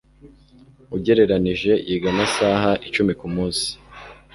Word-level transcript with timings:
ugereranije 0.95 1.71
Yiga 1.87 2.07
amasaha 2.13 2.71
icumi 2.87 3.13
kumunsi. 3.19 3.67